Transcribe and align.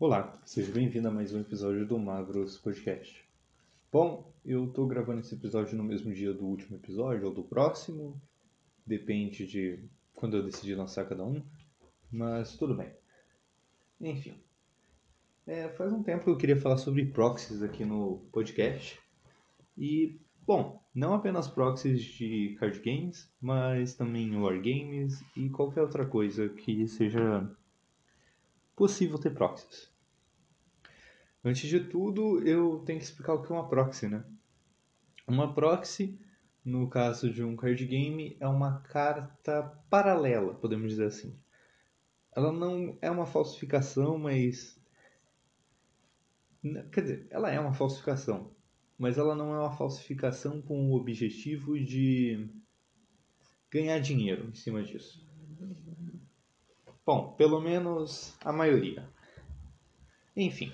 Olá, 0.00 0.40
seja 0.44 0.70
bem-vindo 0.70 1.08
a 1.08 1.10
mais 1.10 1.34
um 1.34 1.40
episódio 1.40 1.84
do 1.84 1.98
Magros 1.98 2.56
Podcast. 2.56 3.28
Bom, 3.90 4.32
eu 4.44 4.66
estou 4.66 4.86
gravando 4.86 5.18
esse 5.18 5.34
episódio 5.34 5.76
no 5.76 5.82
mesmo 5.82 6.14
dia 6.14 6.32
do 6.32 6.46
último 6.46 6.76
episódio 6.76 7.26
ou 7.26 7.34
do 7.34 7.42
próximo, 7.42 8.16
depende 8.86 9.44
de 9.44 9.76
quando 10.14 10.36
eu 10.36 10.44
decidir 10.44 10.76
lançar 10.76 11.04
cada 11.08 11.24
um, 11.24 11.42
mas 12.12 12.56
tudo 12.56 12.76
bem. 12.76 12.92
Enfim, 14.00 14.34
é, 15.44 15.68
faz 15.70 15.92
um 15.92 16.04
tempo 16.04 16.22
que 16.22 16.30
eu 16.30 16.38
queria 16.38 16.56
falar 16.56 16.76
sobre 16.76 17.04
proxies 17.06 17.60
aqui 17.60 17.84
no 17.84 18.18
podcast 18.30 19.00
e, 19.76 20.16
bom, 20.46 20.80
não 20.94 21.12
apenas 21.12 21.48
proxies 21.48 22.04
de 22.04 22.56
card 22.60 22.78
games, 22.78 23.28
mas 23.40 23.94
também 23.94 24.36
wargames 24.36 25.24
e 25.36 25.50
qualquer 25.50 25.82
outra 25.82 26.06
coisa 26.06 26.48
que 26.48 26.86
seja 26.86 27.50
possível 28.78 29.18
ter 29.18 29.34
proxies. 29.34 29.90
Antes 31.44 31.68
de 31.68 31.80
tudo, 31.80 32.40
eu 32.46 32.78
tenho 32.86 32.98
que 33.00 33.04
explicar 33.04 33.34
o 33.34 33.42
que 33.42 33.52
é 33.52 33.54
uma 33.54 33.68
proxy, 33.68 34.06
né? 34.06 34.24
Uma 35.26 35.52
proxy, 35.52 36.18
no 36.64 36.88
caso 36.88 37.30
de 37.30 37.42
um 37.42 37.56
card 37.56 37.84
game, 37.84 38.36
é 38.38 38.46
uma 38.46 38.80
carta 38.80 39.62
paralela, 39.90 40.54
podemos 40.54 40.90
dizer 40.90 41.06
assim. 41.06 41.36
Ela 42.34 42.52
não 42.52 42.96
é 43.02 43.10
uma 43.10 43.26
falsificação, 43.26 44.16
mas. 44.16 44.80
Quer 46.92 47.00
dizer, 47.00 47.26
ela 47.30 47.50
é 47.50 47.58
uma 47.58 47.72
falsificação, 47.72 48.52
mas 48.96 49.18
ela 49.18 49.34
não 49.34 49.54
é 49.54 49.58
uma 49.58 49.76
falsificação 49.76 50.62
com 50.62 50.90
o 50.90 50.94
objetivo 50.94 51.78
de 51.78 52.48
ganhar 53.70 53.98
dinheiro 53.98 54.48
em 54.48 54.54
cima 54.54 54.82
disso. 54.82 55.27
Bom, 57.08 57.32
pelo 57.38 57.58
menos 57.58 58.36
a 58.44 58.52
maioria. 58.52 59.08
Enfim, 60.36 60.70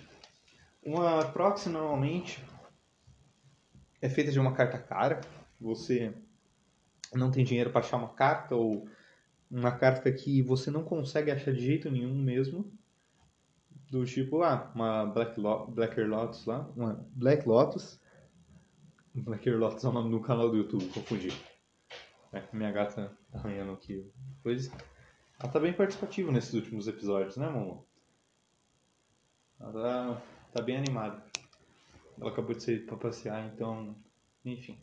uma 0.82 1.24
proxy 1.26 1.68
normalmente 1.68 2.44
é 4.02 4.08
feita 4.08 4.32
de 4.32 4.40
uma 4.40 4.52
carta 4.52 4.76
cara. 4.76 5.20
Você 5.60 6.12
não 7.12 7.30
tem 7.30 7.44
dinheiro 7.44 7.70
para 7.70 7.82
achar 7.82 7.98
uma 7.98 8.12
carta 8.14 8.56
ou 8.56 8.88
uma 9.48 9.70
carta 9.70 10.10
que 10.10 10.42
você 10.42 10.72
não 10.72 10.82
consegue 10.82 11.30
achar 11.30 11.52
de 11.52 11.64
jeito 11.64 11.88
nenhum 11.88 12.16
mesmo. 12.16 12.68
Do 13.88 14.04
tipo, 14.04 14.42
ah, 14.42 14.72
uma 14.74 15.06
Black 15.06 15.38
Lo 15.38 15.72
Lotus 16.08 16.46
lá, 16.46 16.68
uma 16.74 17.06
Black 17.12 17.46
Lotus. 17.46 18.00
Blacker 19.14 19.56
Lotus 19.56 19.84
é 19.84 19.88
o 19.88 19.92
nome 19.92 20.10
do 20.10 20.20
canal 20.20 20.50
do 20.50 20.56
YouTube, 20.56 20.84
confundi. 20.88 21.28
É, 22.32 22.42
minha 22.52 22.72
gata 22.72 23.16
tá 23.30 23.38
arranhando 23.38 23.70
aqui 23.70 24.12
coisa. 24.42 24.72
Ela 25.38 25.50
tá 25.50 25.58
bem 25.58 25.72
participativa 25.72 26.30
nesses 26.30 26.54
últimos 26.54 26.86
episódios, 26.86 27.36
né, 27.36 27.48
Momo? 27.48 27.84
Ela 29.58 29.72
tá, 29.72 30.22
tá 30.52 30.62
bem 30.62 30.76
animada. 30.76 31.24
Ela 32.20 32.30
acabou 32.30 32.54
de 32.54 32.62
sair 32.62 32.86
pra 32.86 32.96
passear, 32.96 33.44
então, 33.52 33.96
enfim. 34.44 34.78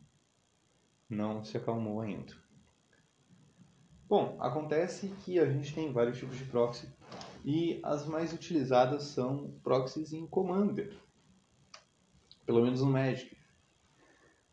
Não 1.09 1.43
se 1.43 1.55
acalmou 1.55 2.01
ainda. 2.01 2.33
Bom, 4.07 4.35
acontece 4.41 5.07
que 5.23 5.39
a 5.39 5.49
gente 5.49 5.73
tem 5.73 5.93
vários 5.93 6.17
tipos 6.17 6.37
de 6.37 6.43
proxy 6.43 6.87
e 7.45 7.79
as 7.81 8.05
mais 8.05 8.33
utilizadas 8.33 9.03
são 9.03 9.57
proxies 9.63 10.11
em 10.11 10.27
Commander. 10.27 10.97
Pelo 12.45 12.61
menos 12.61 12.81
no 12.81 12.87
Magic. 12.87 13.37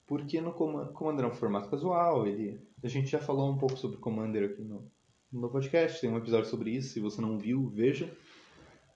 Porque 0.06 0.40
no 0.40 0.52
Commander 0.52 1.24
é 1.24 1.28
um 1.28 1.34
formato 1.34 1.68
casual, 1.68 2.26
ele... 2.26 2.64
a 2.82 2.88
gente 2.88 3.08
já 3.08 3.18
falou 3.18 3.50
um 3.50 3.58
pouco 3.58 3.76
sobre 3.76 3.98
Commander 3.98 4.50
aqui 4.50 4.62
no, 4.62 4.90
no 5.32 5.50
podcast, 5.50 6.00
tem 6.00 6.10
um 6.10 6.16
episódio 6.16 6.48
sobre 6.48 6.70
isso, 6.70 6.94
se 6.94 7.00
você 7.00 7.20
não 7.20 7.38
viu, 7.38 7.68
veja. 7.68 8.12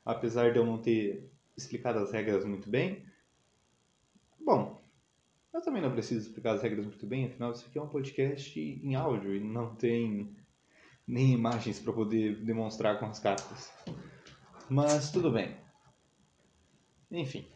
Apesar 0.05 0.53
de 0.53 0.59
eu 0.59 0.67
não 0.67 0.79
ter 0.79 1.31
explicado 1.57 1.99
as 1.99 2.11
regras 2.11 2.45
muito 2.45 2.69
bem. 2.69 3.05
Bom, 4.41 4.83
eu 5.53 5.61
também 5.61 5.83
não 5.83 5.93
preciso 5.93 6.27
explicar 6.27 6.55
as 6.55 6.63
regras 6.63 6.87
muito 6.87 7.07
bem, 7.07 7.27
afinal 7.27 7.53
isso 7.53 7.67
aqui 7.67 7.79
é 7.79 7.83
um 7.83 7.89
podcast 7.89 8.59
em 8.59 8.95
áudio 8.95 9.37
e 9.37 9.41
não 9.41 9.75
tem 9.75 10.35
nem 11.07 11.33
imagens 11.33 11.79
para 11.79 11.93
poder 11.93 12.43
demonstrar 12.43 12.99
com 12.99 13.07
as 13.07 13.19
cartas. 13.19 13.71
Mas 14.69 15.11
tudo 15.11 15.31
bem. 15.31 15.57
Enfim. 17.11 17.47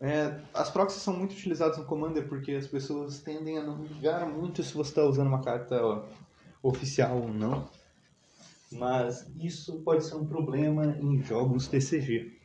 É, 0.00 0.40
as 0.54 0.70
proxies 0.70 1.02
são 1.02 1.14
muito 1.14 1.32
utilizadas 1.32 1.76
no 1.76 1.84
Commander 1.84 2.28
porque 2.28 2.52
as 2.52 2.66
pessoas 2.66 3.20
tendem 3.20 3.58
a 3.58 3.62
não 3.62 3.84
ligar 3.84 4.26
muito 4.26 4.62
se 4.62 4.72
você 4.72 4.90
está 4.90 5.02
usando 5.04 5.26
uma 5.26 5.42
carta 5.42 5.76
oficial 6.62 7.20
ou 7.20 7.28
não 7.28 7.68
mas 8.72 9.30
isso 9.40 9.80
pode 9.82 10.04
ser 10.04 10.16
um 10.16 10.26
problema 10.26 10.96
em 11.00 11.22
jogos 11.22 11.68
TCG. 11.68 12.36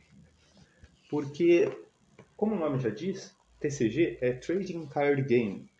Porque, 1.10 1.70
como 2.36 2.54
o 2.54 2.58
nome 2.58 2.78
já 2.78 2.90
diz, 2.90 3.36
TCG 3.60 4.18
é 4.20 4.32
Trading 4.32 4.86
Card 4.86 5.22
Game. 5.22 5.70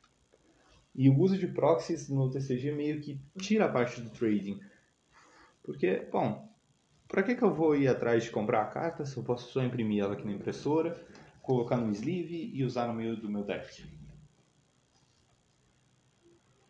E 0.95 1.09
o 1.09 1.19
uso 1.19 1.37
de 1.37 1.49
proxies 1.49 2.09
no 2.09 2.31
TCG 2.31 2.73
meio 2.73 3.01
que 3.01 3.21
tira 3.39 3.65
a 3.65 3.69
parte 3.69 4.01
do 4.01 4.11
trading. 4.11 4.61
Porque, 5.63 6.07
bom, 6.13 6.49
para 7.09 7.23
que, 7.23 7.35
que 7.35 7.43
eu 7.43 7.53
vou 7.53 7.75
ir 7.75 7.89
atrás 7.89 8.25
de 8.25 8.31
comprar 8.31 8.63
a 8.63 8.67
carta 8.67 9.05
se 9.05 9.17
eu 9.17 9.25
posso 9.25 9.51
só 9.51 9.63
imprimir 9.63 10.03
ela 10.05 10.15
aqui 10.15 10.25
na 10.25 10.33
impressora, 10.33 10.95
colocar 11.43 11.77
no 11.77 11.91
sleeve 11.91 12.51
e 12.55 12.65
usar 12.65 12.87
no 12.87 12.95
meio 12.95 13.17
do 13.17 13.29
meu 13.29 13.43
deck? 13.43 13.85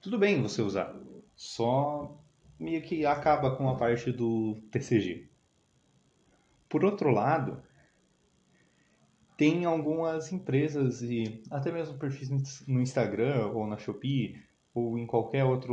Tudo 0.00 0.18
bem 0.18 0.42
você 0.42 0.60
usar, 0.60 0.94
só 1.34 2.23
meio 2.64 2.80
que 2.80 3.04
acaba 3.04 3.54
com 3.54 3.68
a 3.68 3.76
parte 3.76 4.10
do 4.10 4.54
TCG. 4.70 5.28
Por 6.68 6.84
outro 6.84 7.10
lado, 7.10 7.62
tem 9.36 9.66
algumas 9.66 10.32
empresas 10.32 11.02
e 11.02 11.42
até 11.50 11.70
mesmo 11.70 11.98
perfis 11.98 12.30
no 12.66 12.80
Instagram 12.80 13.48
ou 13.48 13.66
na 13.66 13.76
Shopee 13.76 14.42
ou 14.74 14.98
em 14.98 15.06
qualquer 15.06 15.44
outra 15.44 15.72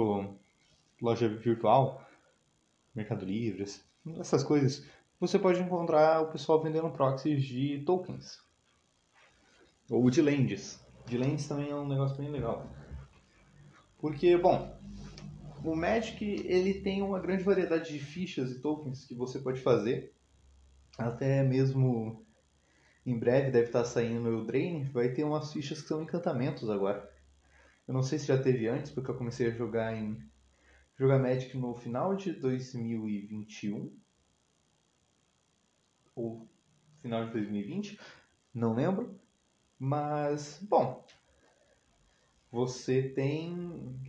loja 1.02 1.30
virtual, 1.30 2.06
Mercado 2.94 3.26
Livre, 3.26 3.66
essas 4.20 4.44
coisas, 4.44 4.86
você 5.20 5.40
pode 5.40 5.62
encontrar 5.62 6.22
o 6.22 6.32
pessoal 6.32 6.62
vendendo 6.62 6.90
proxies 6.92 7.44
de 7.44 7.80
tokens 7.86 8.40
ou 9.90 10.10
de 10.10 10.22
lands. 10.22 10.86
De 11.08 11.18
lands 11.18 11.48
também 11.48 11.70
é 11.70 11.76
um 11.76 11.88
negócio 11.88 12.18
bem 12.18 12.30
legal. 12.30 12.68
Porque, 13.98 14.38
bom, 14.38 14.78
o 15.64 15.76
Magic 15.76 16.24
ele 16.24 16.82
tem 16.82 17.02
uma 17.02 17.20
grande 17.20 17.44
variedade 17.44 17.92
de 17.92 18.00
fichas 18.00 18.52
e 18.52 18.62
tokens 18.62 19.06
que 19.06 19.16
você 19.16 19.40
pode 19.40 19.62
fazer. 19.62 20.14
Até 20.98 21.44
mesmo 21.44 22.26
em 23.06 23.18
breve 23.18 23.52
deve 23.52 23.68
estar 23.68 23.86
saindo 23.86 24.30
o 24.30 24.46
Drain, 24.46 24.84
vai 24.86 25.10
ter 25.10 25.24
umas 25.24 25.52
fichas 25.52 25.82
que 25.82 25.88
são 25.88 26.02
encantamentos 26.02 26.70
agora. 26.70 27.10
Eu 27.88 27.94
não 27.94 28.04
sei 28.04 28.20
se 28.20 28.28
já 28.28 28.42
teve 28.42 28.68
antes, 28.68 28.92
porque 28.92 29.10
eu 29.10 29.18
comecei 29.18 29.48
a 29.48 29.52
jogar 29.52 29.96
em 29.96 30.18
jogar 30.98 31.18
Magic 31.18 31.58
no 31.58 31.74
final 31.74 32.16
de 32.16 32.32
2021 32.32 33.92
ou 36.16 36.48
final 37.02 37.26
de 37.26 37.32
2020, 37.32 38.00
não 38.54 38.76
lembro. 38.76 39.20
Mas, 39.80 40.60
bom, 40.62 41.04
você 42.52 43.02
tem 43.02 44.00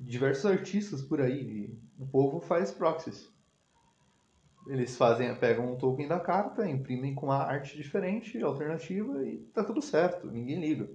diversos 0.00 0.46
artistas 0.46 1.02
por 1.02 1.20
aí. 1.20 1.78
o 1.98 2.06
povo 2.06 2.40
faz 2.40 2.72
proxies. 2.72 3.30
Eles 4.66 4.96
fazem, 4.96 5.34
pegam 5.36 5.72
um 5.72 5.76
token 5.76 6.08
da 6.08 6.20
carta, 6.20 6.68
imprimem 6.68 7.14
com 7.14 7.26
uma 7.26 7.38
arte 7.38 7.76
diferente, 7.76 8.40
alternativa 8.42 9.24
e 9.26 9.38
tá 9.54 9.64
tudo 9.64 9.80
certo, 9.80 10.30
ninguém 10.30 10.60
liga. 10.60 10.88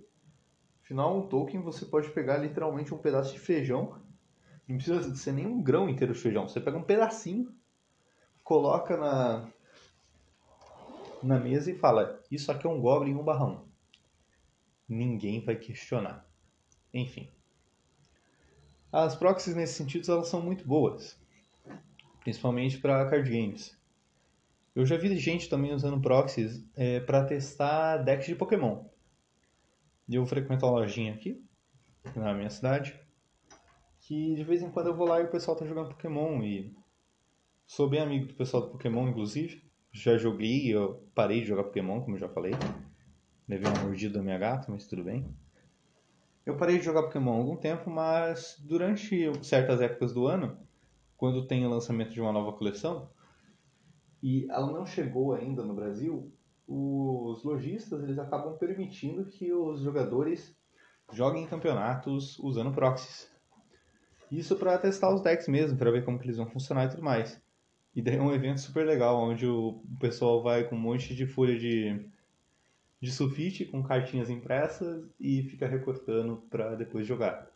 Afinal, 0.84 1.18
um 1.18 1.28
token 1.28 1.62
você 1.62 1.86
pode 1.86 2.10
pegar 2.12 2.38
literalmente 2.38 2.94
um 2.94 2.98
pedaço 2.98 3.34
de 3.34 3.40
feijão. 3.40 4.00
Não 4.68 4.78
precisa 4.78 5.16
ser 5.16 5.32
nem 5.32 5.46
um 5.46 5.62
grão 5.62 5.90
inteiro 5.90 6.14
de 6.14 6.20
feijão. 6.20 6.48
Você 6.48 6.60
pega 6.60 6.78
um 6.78 6.84
pedacinho, 6.84 7.52
coloca 8.44 8.96
na, 8.96 9.48
na 11.24 11.40
mesa 11.40 11.72
e 11.72 11.76
fala: 11.76 12.24
Isso 12.30 12.52
aqui 12.52 12.68
é 12.68 12.70
um 12.70 12.80
Goblin 12.80 13.16
um 13.16 13.24
barrão. 13.24 13.68
Ninguém 14.88 15.44
vai 15.44 15.56
questionar. 15.56 16.28
Enfim. 16.94 17.35
As 18.96 19.14
proxies 19.14 19.54
nesse 19.58 19.74
sentido 19.74 20.10
elas 20.10 20.30
são 20.30 20.42
muito 20.42 20.66
boas, 20.66 21.20
principalmente 22.22 22.78
para 22.78 23.06
card 23.10 23.30
games. 23.30 23.78
Eu 24.74 24.86
já 24.86 24.96
vi 24.96 25.14
gente 25.18 25.50
também 25.50 25.74
usando 25.74 26.00
proxies 26.00 26.66
é, 26.74 27.02
para 27.02 27.26
testar 27.26 27.98
decks 27.98 28.26
de 28.26 28.36
Pokémon. 28.36 28.86
Eu 30.08 30.26
frequento 30.26 30.66
uma 30.66 30.80
lojinha 30.80 31.14
aqui, 31.14 31.44
na 32.16 32.34
minha 32.34 32.50
cidade, 32.50 32.98
que 34.00 34.34
de 34.34 34.46
vez 34.46 34.62
em 34.62 34.72
quando 34.72 34.88
eu 34.88 34.96
vou 34.96 35.06
lá 35.06 35.20
e 35.20 35.26
o 35.26 35.30
pessoal 35.30 35.58
tá 35.58 35.66
jogando 35.66 35.90
Pokémon 35.90 36.42
e 36.42 36.74
sou 37.68 37.90
bem 37.90 38.00
amigo 38.00 38.28
do 38.28 38.34
pessoal 38.34 38.64
do 38.64 38.70
Pokémon, 38.70 39.10
inclusive. 39.10 39.62
Já 39.92 40.18
joguei, 40.18 40.74
eu 40.74 41.06
parei 41.14 41.42
de 41.42 41.48
jogar 41.48 41.66
Pokémon, 41.66 42.00
como 42.00 42.16
eu 42.16 42.20
já 42.22 42.30
falei. 42.30 42.54
Levei 43.46 43.70
uma 43.70 43.82
mordida 43.82 44.20
da 44.20 44.24
minha 44.24 44.38
gata, 44.38 44.72
mas 44.72 44.88
tudo 44.88 45.04
bem. 45.04 45.36
Eu 46.46 46.58
parei 46.58 46.78
de 46.78 46.86
jogar 46.86 47.04
Pokémon 47.04 47.34
há 47.34 47.38
algum 47.38 47.56
tempo, 47.56 47.90
mas 47.90 48.56
durante 48.60 49.32
certas 49.44 49.82
épocas 49.82 50.14
do 50.14 50.28
ano, 50.28 50.58
quando 51.18 51.48
tem 51.48 51.66
o 51.66 51.70
lançamento 51.70 52.12
de 52.12 52.22
uma 52.22 52.32
nova 52.32 52.54
coleção, 52.54 53.10
e 54.22 54.48
ela 54.50 54.72
não 54.72 54.86
chegou 54.86 55.34
ainda 55.34 55.64
no 55.64 55.74
Brasil, 55.74 56.32
os 56.68 57.44
lojistas 57.44 58.04
eles 58.04 58.20
acabam 58.20 58.58
permitindo 58.58 59.26
que 59.26 59.52
os 59.54 59.82
jogadores 59.82 60.56
joguem 61.12 61.48
campeonatos 61.48 62.38
usando 62.40 62.72
proxies. 62.72 63.32
Isso 64.32 64.56
para 64.56 64.78
testar 64.78 65.14
os 65.14 65.22
decks 65.22 65.48
mesmo, 65.48 65.78
para 65.78 65.92
ver 65.92 66.04
como 66.04 66.20
que 66.20 66.26
eles 66.26 66.38
vão 66.38 66.50
funcionar 66.50 66.86
e 66.86 66.90
tudo 66.90 67.04
mais. 67.04 67.42
E 67.96 68.02
daí 68.02 68.18
é 68.18 68.22
um 68.22 68.34
evento 68.34 68.60
super 68.60 68.86
legal, 68.86 69.18
onde 69.18 69.48
o 69.48 69.82
pessoal 70.00 70.44
vai 70.44 70.68
com 70.68 70.76
um 70.76 70.80
monte 70.80 71.16
de 71.16 71.26
folha 71.26 71.58
de, 71.58 72.06
de 73.02 73.12
sulfite, 73.12 73.66
com 73.66 73.84
cartinhas 73.84 74.30
impressas, 74.30 75.06
e 75.20 75.44
fica 75.44 75.68
recortando 75.68 76.38
para 76.50 76.76
depois 76.76 77.06
jogar. 77.06 77.50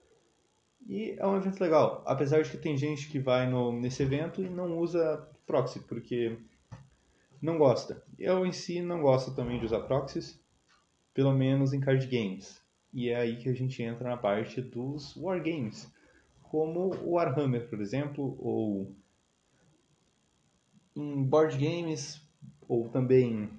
E 0.87 1.15
é 1.17 1.25
um 1.25 1.37
evento 1.37 1.59
legal, 1.59 2.03
apesar 2.05 2.41
de 2.41 2.49
que 2.49 2.57
tem 2.57 2.77
gente 2.77 3.09
que 3.09 3.19
vai 3.19 3.49
no, 3.49 3.71
nesse 3.71 4.03
evento 4.03 4.41
e 4.41 4.49
não 4.49 4.77
usa 4.77 5.27
proxy, 5.45 5.79
porque 5.81 6.37
não 7.41 7.57
gosta. 7.57 8.03
Eu 8.17 8.45
em 8.45 8.51
si 8.51 8.81
não 8.81 9.01
gosto 9.01 9.33
também 9.35 9.59
de 9.59 9.65
usar 9.65 9.81
proxies, 9.81 10.39
pelo 11.13 11.33
menos 11.33 11.73
em 11.73 11.79
card 11.79 12.05
games. 12.07 12.61
E 12.93 13.09
é 13.09 13.15
aí 13.17 13.37
que 13.37 13.49
a 13.49 13.53
gente 13.53 13.81
entra 13.83 14.09
na 14.09 14.17
parte 14.17 14.61
dos 14.61 15.15
wargames, 15.15 15.91
como 16.43 16.95
o 17.03 17.11
Warhammer, 17.11 17.69
por 17.69 17.79
exemplo, 17.79 18.35
ou 18.39 18.95
em 20.95 21.23
board 21.23 21.57
games, 21.57 22.21
ou 22.67 22.89
também 22.89 23.49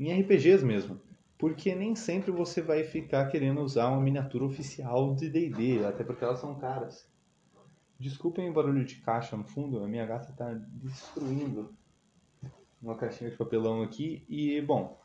em 0.00 0.20
RPGs 0.20 0.64
mesmo. 0.64 1.00
Porque 1.38 1.74
nem 1.74 1.94
sempre 1.94 2.30
você 2.30 2.60
vai 2.60 2.84
ficar 2.84 3.26
querendo 3.26 3.60
usar 3.60 3.88
uma 3.88 4.00
miniatura 4.00 4.44
oficial 4.44 5.14
de 5.14 5.28
D&D, 5.28 5.84
até 5.84 6.04
porque 6.04 6.24
elas 6.24 6.38
são 6.38 6.58
caras. 6.58 7.08
Desculpem 7.98 8.48
o 8.48 8.52
barulho 8.52 8.84
de 8.84 8.96
caixa 8.96 9.36
no 9.36 9.44
fundo, 9.44 9.82
a 9.82 9.88
minha 9.88 10.06
gata 10.06 10.30
está 10.30 10.52
destruindo 10.52 11.74
uma 12.82 12.94
caixinha 12.94 13.30
de 13.30 13.36
papelão 13.36 13.82
aqui 13.82 14.24
e, 14.28 14.60
bom, 14.62 14.98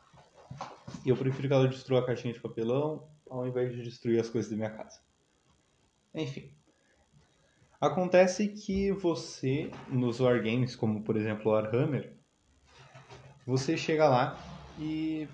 eu 1.06 1.16
prefiro 1.16 1.48
que 1.48 1.54
ela 1.54 1.68
destrua 1.68 2.00
a 2.00 2.06
caixinha 2.06 2.34
de 2.34 2.40
papelão 2.40 3.08
ao 3.30 3.48
invés 3.48 3.74
de 3.74 3.82
destruir 3.82 4.20
as 4.20 4.30
coisas 4.30 4.50
da 4.50 4.58
minha 4.58 4.70
casa. 4.70 5.02
Enfim. 6.14 6.52
Acontece 7.80 8.48
que 8.48 8.92
você, 8.94 9.70
nos 9.90 10.20
wargames, 10.20 10.76
como 10.76 11.04
por 11.04 11.18
exemplo 11.18 11.52
o 11.52 11.54
Warhammer, 11.54 12.18
você 13.46 13.78
chega 13.78 14.08
lá 14.08 14.55
e 14.80 15.28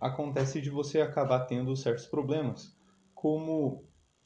acontece 0.00 0.60
de 0.60 0.70
você 0.70 1.00
acabar 1.00 1.40
tendo 1.46 1.76
certos 1.76 2.06
problemas. 2.06 2.76
Como, 3.14 3.84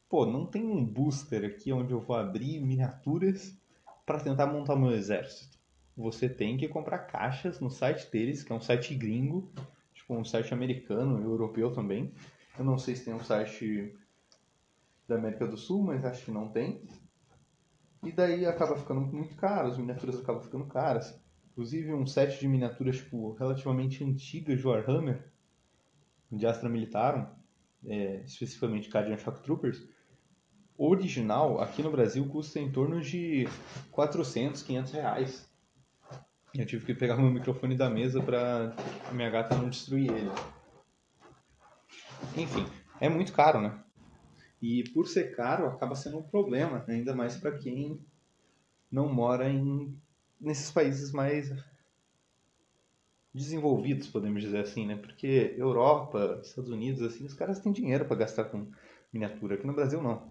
pô, 0.09 0.27
não 0.27 0.47
tem 0.47 0.65
um 0.65 0.85
booster 0.85 1.45
aqui 1.45 1.73
onde 1.73 1.93
eu 1.93 2.01
vou 2.01 2.17
abrir 2.17 2.61
miniaturas 2.61 3.57
para 4.05 4.21
tentar 4.21 4.47
montar 4.47 4.77
meu 4.77 4.93
exército. 4.93 5.59
Você 5.97 6.29
tem 6.29 6.57
que 6.57 6.69
comprar 6.69 7.01
caixas 7.01 7.61
no 7.61 7.71
site 7.71 8.11
deles, 8.11 8.43
que 8.43 8.53
é 8.53 8.55
um 8.55 8.61
site 8.61 8.95
gringo, 8.95 9.53
tipo 9.93 10.15
um 10.15 10.25
site 10.25 10.53
americano 10.53 11.21
e 11.21 11.25
europeu 11.25 11.73
também. 11.73 12.13
Eu 12.59 12.65
não 12.65 12.79
sei 12.79 12.97
se 12.97 13.05
tem 13.05 13.15
um 13.15 13.23
site 13.23 13.95
da 15.07 15.17
América 15.17 15.47
do 15.47 15.57
Sul, 15.57 15.83
mas 15.83 16.05
acho 16.05 16.25
que 16.25 16.31
não 16.31 16.49
tem. 16.49 16.83
E 18.03 18.11
daí 18.11 18.47
acaba 18.47 18.77
ficando 18.77 19.01
muito 19.01 19.35
caro, 19.37 19.69
as 19.69 19.77
miniaturas 19.77 20.19
acabam 20.19 20.43
ficando 20.43 20.67
caras. 20.67 21.21
Inclusive 21.61 21.93
um 21.93 22.07
set 22.07 22.41
de 22.41 22.49
miniaturas 22.49 22.97
tipo, 22.97 23.35
relativamente 23.35 24.03
antigas 24.03 24.59
de 24.59 24.67
Warhammer, 24.67 25.31
de 26.33 26.47
Astra 26.47 26.71
Militarum, 26.71 27.27
é, 27.85 28.23
especificamente 28.25 28.89
Guardian 28.89 29.19
Shock 29.19 29.43
Troopers, 29.43 29.87
original 30.79 31.61
aqui 31.61 31.83
no 31.83 31.91
Brasil 31.91 32.27
custa 32.31 32.59
em 32.59 32.73
torno 32.73 33.03
de 33.03 33.47
400, 33.91 34.63
500 34.63 34.93
reais. 34.93 35.53
Eu 36.55 36.65
tive 36.65 36.87
que 36.87 36.95
pegar 36.95 37.19
meu 37.19 37.31
microfone 37.31 37.77
da 37.77 37.91
mesa 37.91 38.23
para 38.23 38.75
minha 39.13 39.29
gata 39.29 39.55
não 39.55 39.69
destruir 39.69 40.11
ele. 40.11 40.31
Enfim, 42.39 42.65
é 42.99 43.11
muito 43.11 43.35
caro, 43.35 43.61
né? 43.61 43.85
E 44.63 44.83
por 44.95 45.07
ser 45.07 45.37
caro, 45.37 45.67
acaba 45.67 45.95
sendo 45.95 46.21
um 46.21 46.23
problema, 46.23 46.83
ainda 46.89 47.15
mais 47.15 47.37
para 47.37 47.59
quem 47.59 48.01
não 48.91 49.13
mora 49.13 49.47
em 49.47 49.95
nesses 50.41 50.71
países 50.71 51.13
mais 51.13 51.53
desenvolvidos, 53.33 54.09
podemos 54.09 54.43
dizer 54.43 54.61
assim, 54.61 54.87
né? 54.87 54.97
Porque 54.97 55.55
Europa, 55.57 56.41
Estados 56.43 56.71
Unidos, 56.71 57.03
assim, 57.03 57.25
os 57.25 57.35
caras 57.35 57.61
têm 57.61 57.73
dinheiro 57.73 58.05
para 58.05 58.17
gastar 58.17 58.45
com 58.45 58.71
miniatura. 59.13 59.55
Aqui 59.55 59.67
no 59.67 59.75
Brasil, 59.75 60.03
não. 60.03 60.31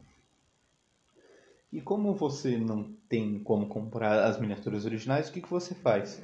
E 1.72 1.80
como 1.80 2.16
você 2.16 2.58
não 2.58 2.92
tem 3.08 3.40
como 3.44 3.68
comprar 3.68 4.24
as 4.26 4.40
miniaturas 4.40 4.86
originais, 4.86 5.30
o 5.30 5.32
que, 5.32 5.42
que 5.42 5.50
você 5.50 5.76
faz? 5.76 6.22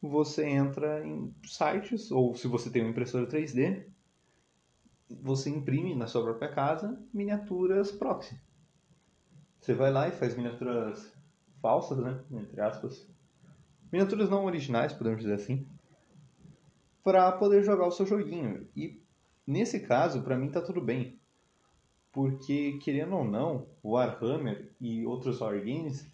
Você 0.00 0.44
entra 0.44 1.06
em 1.06 1.32
sites, 1.44 2.10
ou 2.10 2.34
se 2.34 2.48
você 2.48 2.68
tem 2.68 2.82
uma 2.82 2.90
impressora 2.90 3.26
3D, 3.26 3.84
você 5.08 5.48
imprime 5.48 5.94
na 5.94 6.08
sua 6.08 6.22
própria 6.22 6.48
casa 6.48 7.00
miniaturas 7.14 7.92
proxy. 7.92 8.36
Você 9.60 9.74
vai 9.74 9.92
lá 9.92 10.08
e 10.08 10.12
faz 10.12 10.36
miniaturas 10.36 11.12
falsas, 11.62 11.98
né? 11.98 12.20
Entre 12.32 12.60
aspas, 12.60 13.08
miniaturas 13.90 14.28
não 14.28 14.44
originais, 14.44 14.92
podemos 14.92 15.20
dizer 15.20 15.34
assim, 15.34 15.66
para 17.02 17.30
poder 17.32 17.62
jogar 17.62 17.86
o 17.86 17.92
seu 17.92 18.04
joguinho. 18.04 18.68
E 18.76 19.00
nesse 19.46 19.80
caso, 19.80 20.22
para 20.22 20.36
mim 20.36 20.50
tá 20.50 20.60
tudo 20.60 20.80
bem, 20.80 21.18
porque 22.12 22.78
querendo 22.82 23.16
ou 23.16 23.24
não, 23.24 23.66
Warhammer 23.82 24.70
e 24.80 25.06
outros 25.06 25.40
wargames, 25.40 26.10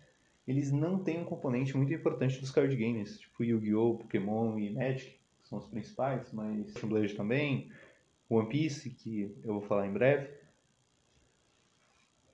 eles 0.46 0.70
não 0.70 1.02
têm 1.02 1.20
um 1.20 1.24
componente 1.24 1.76
muito 1.76 1.92
importante 1.92 2.40
dos 2.40 2.50
card 2.50 2.74
games, 2.76 3.18
tipo 3.18 3.42
Yu-Gi-Oh, 3.42 3.98
Pokémon 3.98 4.58
e 4.58 4.70
Magic, 4.70 5.18
que 5.42 5.48
são 5.48 5.58
os 5.58 5.66
principais, 5.66 6.30
mas 6.32 6.72
Blade 6.74 7.14
também, 7.14 7.70
One 8.30 8.48
Piece, 8.48 8.90
que 8.90 9.34
eu 9.44 9.54
vou 9.54 9.62
falar 9.62 9.86
em 9.86 9.92
breve, 9.92 10.30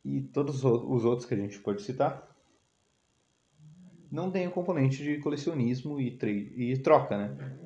e 0.04 0.20
todos 0.20 0.62
os 0.62 1.04
outros 1.04 1.26
que 1.26 1.34
a 1.34 1.36
gente 1.36 1.58
pode 1.60 1.82
citar 1.82 2.33
não 4.14 4.30
tem 4.30 4.46
o 4.46 4.52
componente 4.52 5.02
de 5.02 5.18
colecionismo 5.18 6.00
e, 6.00 6.16
e 6.56 6.78
troca, 6.78 7.18
né? 7.18 7.58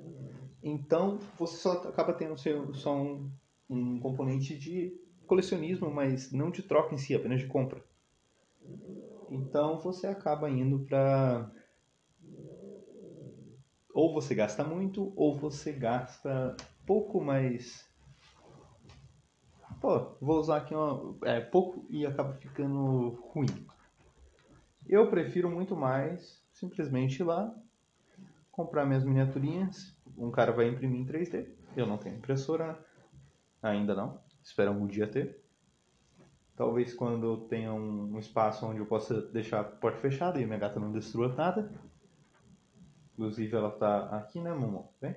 Então, 0.62 1.19
você 1.39 1.59
só 1.59 1.73
acaba 1.73 2.15
tendo 2.15 2.37
só 2.75 2.97
um, 2.97 3.31
um 3.69 4.00
componente 4.00 4.56
de 4.59 4.99
colecionismo, 5.27 5.91
mas 5.91 6.33
não 6.33 6.50
de 6.50 6.62
troca 6.62 6.95
em 6.95 6.99
si, 6.99 7.15
apenas 7.15 7.41
de 7.41 7.47
compra. 7.47 7.85
Então, 9.31 9.79
você 9.79 10.06
acaba 10.06 10.49
indo 10.49 10.81
para 10.87 11.53
ou 13.93 14.15
você 14.15 14.35
gasta 14.35 14.65
muito 14.65 15.12
ou 15.17 15.37
você 15.37 15.71
gasta 15.71 16.57
pouco 16.87 17.21
mais 17.21 17.87
pô, 19.81 20.17
vou 20.21 20.38
usar 20.38 20.59
aqui 20.59 20.75
uma, 20.75 21.17
é, 21.25 21.40
pouco 21.40 21.85
e 21.90 22.07
acaba 22.07 22.33
ficando 22.35 23.11
ruim. 23.33 23.67
Eu 24.88 25.11
prefiro 25.11 25.50
muito 25.50 25.76
mais 25.76 26.42
simplesmente 26.50 27.21
ir 27.21 27.25
lá, 27.25 27.54
comprar 28.50 28.87
minhas 28.87 29.04
miniaturinhas. 29.04 29.95
Um 30.16 30.30
cara 30.30 30.50
vai 30.50 30.68
imprimir 30.68 31.00
em 31.00 31.07
3D. 31.07 31.47
Eu 31.76 31.87
não 31.87 31.99
tenho 31.99 32.16
impressora 32.16 32.83
ainda 33.62 33.95
não. 33.95 34.21
Espero 34.42 34.71
algum 34.71 34.87
dia 34.87 35.07
ter. 35.07 35.45
Talvez 36.57 36.95
quando 36.95 37.26
eu 37.26 37.37
tenha 37.49 37.73
um 37.73 38.18
espaço 38.18 38.66
onde 38.66 38.80
eu 38.80 38.87
possa 38.87 39.21
deixar 39.30 39.61
a 39.61 39.64
porta 39.64 39.99
fechada 39.99 40.40
e 40.40 40.47
minha 40.47 40.59
gata 40.59 40.80
não 40.80 40.90
destrua 40.90 41.33
nada. 41.35 41.71
Inclusive 43.12 43.54
ela 43.54 43.68
está 43.68 44.16
aqui, 44.16 44.40
né, 44.40 44.52
Momo? 44.52 44.92
Vem. 45.00 45.14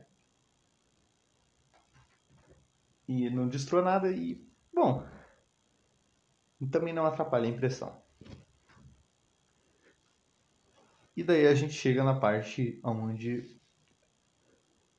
E 3.07 3.29
não 3.29 3.47
destrua 3.47 3.81
nada 3.81 4.11
e, 4.11 4.45
bom, 4.73 5.03
também 6.71 6.93
não 6.93 7.05
atrapalha 7.05 7.45
a 7.45 7.51
impressão. 7.51 8.01
E 11.15 11.23
daí 11.23 11.47
a 11.47 11.53
gente 11.53 11.73
chega 11.73 12.03
na 12.03 12.19
parte 12.19 12.79
onde. 12.83 13.59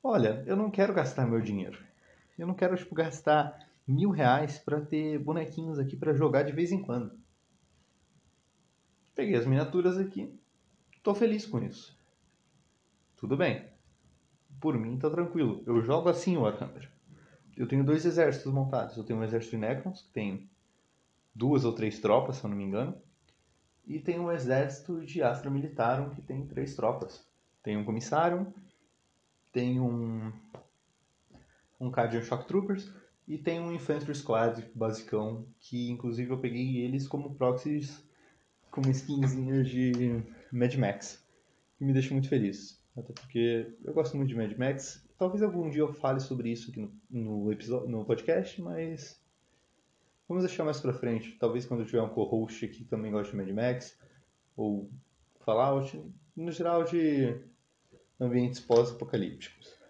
Olha, 0.03 0.43
eu 0.47 0.57
não 0.57 0.71
quero 0.71 0.93
gastar 0.93 1.27
meu 1.27 1.41
dinheiro. 1.41 1.79
Eu 2.39 2.47
não 2.47 2.55
quero 2.55 2.77
tipo, 2.77 2.95
gastar 2.95 3.59
mil 3.87 4.11
reais 4.11 4.59
para 4.59 4.81
ter 4.81 5.19
bonequinhos 5.19 5.79
aqui 5.79 5.97
para 5.97 6.15
jogar 6.15 6.43
de 6.43 6.53
vez 6.53 6.73
em 6.73 6.83
quando. 6.83 7.19
Peguei 9.15 9.37
as 9.37 9.47
miniaturas 9.47 9.99
aqui. 9.99 10.39
Tô 11.03 11.15
feliz 11.15 11.47
com 11.47 11.59
isso. 11.59 11.99
Tudo 13.17 13.37
bem. 13.37 13.69
Por 14.61 14.79
mim 14.79 14.99
tá 14.99 15.11
tranquilo. 15.11 15.63
Eu 15.67 15.83
jogo 15.83 16.09
assim 16.09 16.37
o 16.37 16.43
Warhammer. 16.43 16.91
Eu 17.57 17.67
tenho 17.69 17.85
dois 17.85 18.05
exércitos 18.05 18.53
montados. 18.53 18.97
Eu 18.97 19.05
tenho 19.05 19.19
um 19.19 19.25
exército 19.25 19.57
de 19.57 19.63
Necrons, 19.63 20.03
que 20.03 20.13
tem 20.13 20.51
duas 21.35 21.65
ou 21.65 21.75
três 21.75 21.99
tropas, 22.01 22.37
se 22.37 22.45
eu 22.45 22.51
não 22.51 22.57
me 22.57 22.65
engano. 22.65 22.97
E 23.87 23.99
tem 23.99 24.19
um 24.19 24.31
exército 24.31 25.05
de 25.05 25.23
Astra 25.23 25.51
Militarum 25.51 26.11
que 26.11 26.23
tem 26.23 26.47
três 26.47 26.75
tropas. 26.75 27.27
Tem 27.63 27.77
um 27.77 27.85
comissário, 27.85 28.53
tem 29.53 29.81
um 29.81 30.33
um 31.81 31.91
Guardian 31.91 32.23
Shock 32.23 32.47
Troopers 32.47 32.93
e 33.27 33.37
tem 33.37 33.61
um 33.61 33.73
Infantry 33.73 34.15
Squad 34.15 34.65
basicão, 34.75 35.47
que 35.59 35.91
inclusive 35.91 36.31
eu 36.31 36.39
peguei 36.39 36.79
eles 36.79 37.09
como 37.09 37.35
proxies 37.35 38.03
com 38.71 38.81
skinzinhas 38.91 39.69
de 39.69 40.23
Mad 40.51 40.75
Max. 40.77 41.25
que 41.77 41.85
me 41.85 41.93
deixa 41.93 42.13
muito 42.13 42.29
feliz. 42.29 42.81
Até 42.97 43.13
porque 43.13 43.75
eu 43.85 43.93
gosto 43.93 44.17
muito 44.17 44.29
de 44.29 44.37
Mad 44.37 44.57
Max. 44.57 45.07
Talvez 45.19 45.43
algum 45.43 45.71
dia 45.71 45.81
eu 45.81 45.93
fale 45.93 46.21
sobre 46.21 46.51
isso 46.51 46.71
aqui 46.71 46.81
no, 46.81 46.93
no, 47.11 47.53
episódio, 47.53 47.89
no 47.89 48.05
podcast, 48.05 48.61
mas 48.61 49.22
vamos 50.29 50.45
deixar 50.45 50.65
mais 50.65 50.81
pra 50.81 50.93
frente. 50.93 51.37
Talvez 51.39 51.67
quando 51.67 51.81
eu 51.81 51.87
tiver 51.87 52.03
um 52.03 52.09
co-host 52.09 52.69
que 52.69 52.85
também 52.85 53.13
gosta 53.13 53.31
de 53.31 53.37
Mad 53.37 53.51
Max, 53.51 53.99
ou 54.57 54.91
Fallout, 55.41 56.03
no 56.37 56.51
geral 56.51 56.85
de 56.85 57.41
ambientes 58.21 58.61
pós-apocalípticos. 58.61 59.81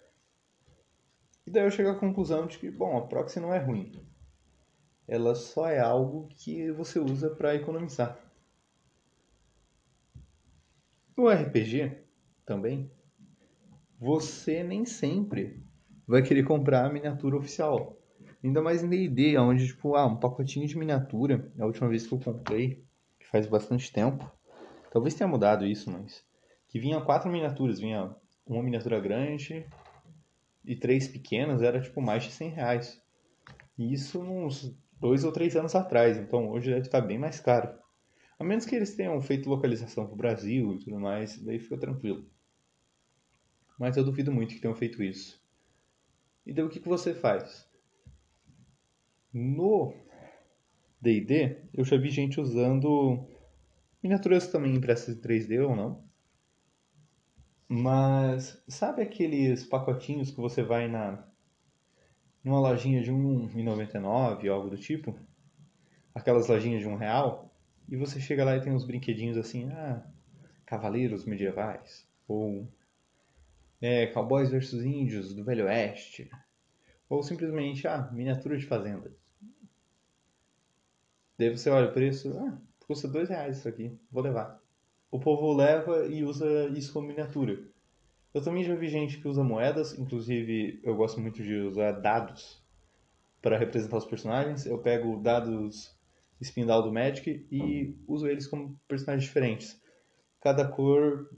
E 1.46 1.50
daí 1.50 1.64
eu 1.64 1.70
chego 1.70 1.90
à 1.90 1.98
conclusão 1.98 2.46
de 2.46 2.58
que, 2.58 2.70
bom, 2.70 2.96
a 2.96 3.06
proxy 3.06 3.40
não 3.40 3.52
é 3.52 3.58
ruim. 3.58 3.92
Ela 5.06 5.34
só 5.34 5.68
é 5.68 5.80
algo 5.80 6.28
que 6.28 6.70
você 6.72 6.98
usa 6.98 7.30
para 7.30 7.54
economizar. 7.54 8.18
No 11.16 11.28
RPG, 11.28 11.98
também, 12.46 12.90
você 13.98 14.62
nem 14.62 14.84
sempre 14.84 15.62
vai 16.06 16.22
querer 16.22 16.44
comprar 16.44 16.86
a 16.86 16.92
miniatura 16.92 17.36
oficial. 17.36 18.01
Ainda 18.42 18.61
mais 18.61 18.82
em 18.82 18.88
D&D, 18.88 19.38
onde, 19.38 19.66
tipo, 19.66 19.94
ah, 19.94 20.06
um 20.06 20.16
pacotinho 20.16 20.66
de 20.66 20.76
miniatura, 20.76 21.50
a 21.58 21.64
última 21.64 21.88
vez 21.88 22.06
que 22.06 22.12
eu 22.12 22.18
comprei, 22.18 22.84
que 23.18 23.26
faz 23.28 23.46
bastante 23.46 23.92
tempo, 23.92 24.28
talvez 24.90 25.14
tenha 25.14 25.28
mudado 25.28 25.64
isso, 25.64 25.90
mas... 25.90 26.25
Que 26.68 26.80
vinha 26.80 27.00
quatro 27.00 27.30
miniaturas, 27.30 27.78
vinha 27.78 28.16
uma 28.46 28.62
miniatura 28.62 28.99
grande 28.99 29.66
e 30.64 30.75
três 30.75 31.06
pequenas, 31.06 31.62
era, 31.62 31.80
tipo, 31.80 32.00
mais 32.00 32.25
de 32.25 32.32
100 32.32 32.49
reais. 32.49 33.02
E 33.78 33.92
isso 33.92 34.20
uns 34.20 34.75
dois 34.99 35.22
ou 35.25 35.32
três 35.32 35.54
anos 35.54 35.75
atrás, 35.75 36.16
então 36.16 36.49
hoje 36.50 36.70
deve 36.70 36.87
estar 36.87 37.00
bem 37.00 37.18
mais 37.18 37.40
caro. 37.40 37.76
A 38.38 38.44
menos 38.44 38.64
que 38.64 38.75
eles 38.75 38.94
tenham 38.94 39.20
feito 39.20 39.49
localização 39.49 40.06
para 40.06 40.14
o 40.14 40.16
Brasil 40.16 40.75
e 40.75 40.78
tudo 40.78 40.99
mais, 40.99 41.38
daí 41.38 41.58
fica 41.58 41.76
tranquilo. 41.76 42.25
Mas 43.78 43.96
eu 43.96 44.04
duvido 44.04 44.32
muito 44.32 44.54
que 44.54 44.61
tenham 44.61 44.75
feito 44.75 45.02
isso. 45.02 45.40
E 46.46 46.52
daí 46.52 46.64
o 46.64 46.68
que, 46.68 46.80
que 46.80 46.88
você 46.88 47.14
faz? 47.14 47.68
No 49.32 49.94
D&D, 51.00 51.56
eu 51.72 51.84
já 51.84 51.96
vi 51.96 52.10
gente 52.10 52.38
usando 52.38 53.26
miniaturas 54.02 54.46
também 54.48 54.74
impressas 54.74 55.16
em 55.16 55.20
3D 55.20 55.66
ou 55.66 55.74
não. 55.74 56.04
Mas 57.66 58.62
sabe 58.68 59.00
aqueles 59.00 59.64
pacotinhos 59.64 60.30
que 60.30 60.36
você 60.36 60.62
vai 60.62 60.88
na 60.88 61.26
numa 62.44 62.60
lojinha 62.60 63.00
de 63.02 63.10
R$1,99 63.10 64.48
ou 64.48 64.54
algo 64.54 64.68
do 64.68 64.76
tipo? 64.76 65.18
Aquelas 66.14 66.48
lojinhas 66.48 66.82
de 66.82 66.88
um 66.88 66.96
real? 66.96 67.54
E 67.88 67.96
você 67.96 68.20
chega 68.20 68.44
lá 68.44 68.56
e 68.56 68.60
tem 68.60 68.72
uns 68.72 68.84
brinquedinhos 68.84 69.38
assim, 69.38 69.70
ah, 69.70 70.06
cavaleiros 70.66 71.24
medievais, 71.24 72.06
ou 72.28 72.68
é, 73.80 74.06
cowboys 74.08 74.50
versus 74.50 74.84
índios 74.84 75.34
do 75.34 75.44
Velho 75.44 75.64
Oeste, 75.64 76.30
ou 77.08 77.22
simplesmente, 77.22 77.86
ah, 77.88 78.10
miniatura 78.12 78.56
de 78.56 78.66
fazenda. 78.66 79.21
Daí 81.42 81.50
você 81.50 81.68
olha 81.70 81.88
o 81.88 81.92
preço, 81.92 82.38
ah, 82.38 82.56
custa 82.87 83.08
dois 83.08 83.28
reais 83.28 83.58
isso 83.58 83.68
aqui, 83.68 83.99
vou 84.12 84.22
levar. 84.22 84.62
O 85.11 85.18
povo 85.18 85.52
leva 85.52 86.06
e 86.06 86.22
usa 86.22 86.68
isso 86.68 86.92
como 86.92 87.08
miniatura. 87.08 87.58
Eu 88.32 88.40
também 88.40 88.62
já 88.62 88.76
vi 88.76 88.87
gente 88.87 89.18
que 89.18 89.26
usa 89.26 89.42
moedas, 89.42 89.99
inclusive 89.99 90.78
eu 90.84 90.94
gosto 90.94 91.20
muito 91.20 91.42
de 91.42 91.52
usar 91.56 91.99
dados 91.99 92.62
para 93.42 93.58
representar 93.58 93.96
os 93.96 94.04
personagens. 94.04 94.66
Eu 94.66 94.78
pego 94.78 95.20
dados 95.20 95.99
Spindal 96.40 96.80
do 96.80 96.92
Magic 96.92 97.44
e 97.50 97.96
uso 98.06 98.28
eles 98.28 98.46
como 98.46 98.78
personagens 98.87 99.25
diferentes. 99.25 99.82
Cada 100.40 100.64
cor, 100.68 101.28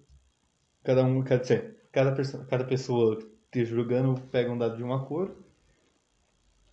cada 0.83 1.03
um, 1.03 1.23
dizer, 1.23 1.79
cada, 1.91 2.15
cada 2.45 2.65
pessoa 2.67 3.17
que 3.17 3.27
esteja 3.47 3.75
jogando 3.75 4.21
pega 4.31 4.53
um 4.53 4.59
dado 4.59 4.77
de 4.77 4.83
uma 4.83 5.07
cor 5.07 5.35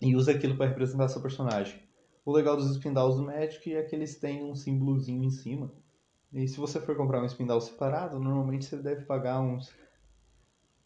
e 0.02 0.14
usa 0.14 0.32
aquilo 0.32 0.54
para 0.54 0.68
representar 0.68 1.08
seu 1.08 1.22
personagem. 1.22 1.80
O 2.24 2.32
legal 2.32 2.56
dos 2.56 2.70
Spindals 2.70 3.16
do 3.16 3.24
Magic 3.24 3.74
é 3.74 3.82
que 3.82 3.94
eles 3.94 4.18
têm 4.18 4.44
um 4.44 4.54
símbolozinho 4.54 5.24
em 5.24 5.30
cima. 5.30 5.72
E 6.32 6.46
se 6.46 6.58
você 6.58 6.80
for 6.80 6.96
comprar 6.96 7.22
um 7.22 7.26
Spindal 7.26 7.60
separado, 7.60 8.18
normalmente 8.18 8.64
você 8.64 8.76
deve 8.76 9.04
pagar 9.04 9.40
uns 9.40 9.72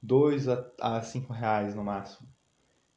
2 0.02 0.46
a 0.48 1.02
5 1.02 1.32
reais 1.32 1.74
no 1.74 1.84
máximo. 1.84 2.28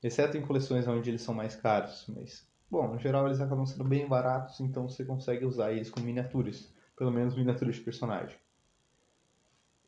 Exceto 0.01 0.37
em 0.37 0.41
coleções 0.41 0.87
onde 0.87 1.09
eles 1.09 1.21
são 1.21 1.33
mais 1.33 1.55
caros, 1.55 2.05
mas 2.07 2.49
Bom, 2.69 2.87
no 2.87 2.99
geral 2.99 3.25
eles 3.25 3.41
acabam 3.41 3.65
sendo 3.65 3.83
bem 3.83 4.07
baratos, 4.07 4.59
então 4.59 4.87
você 4.87 5.03
consegue 5.03 5.43
usar 5.43 5.71
eles 5.71 5.89
como 5.89 6.05
miniaturas. 6.05 6.71
Pelo 6.95 7.11
menos 7.11 7.35
miniaturas 7.35 7.75
de 7.75 7.81
personagem. 7.81 8.37